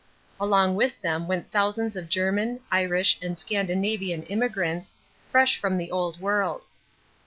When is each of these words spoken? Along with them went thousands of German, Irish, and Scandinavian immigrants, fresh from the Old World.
Along 0.39 0.73
with 0.73 0.99
them 1.01 1.27
went 1.27 1.51
thousands 1.51 1.95
of 1.95 2.09
German, 2.09 2.61
Irish, 2.71 3.19
and 3.21 3.37
Scandinavian 3.37 4.23
immigrants, 4.23 4.95
fresh 5.29 5.59
from 5.59 5.77
the 5.77 5.91
Old 5.91 6.19
World. 6.19 6.63